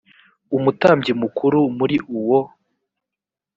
umutambyi 0.57 1.11
mukuru 1.21 1.59
muri 1.77 1.97
uwo 2.17 2.39